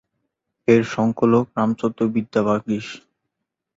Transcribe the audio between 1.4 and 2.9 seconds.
Ramchandra Vidyabagish.